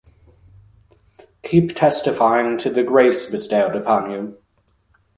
Keep 1.43 1.75
testifying 1.75 2.57
to 2.57 2.71
the 2.71 2.81
grace 2.81 3.29
bestowed 3.29 3.75
upon 3.75 4.09
you. 4.09 4.35